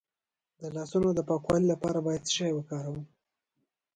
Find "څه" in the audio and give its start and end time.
2.27-2.31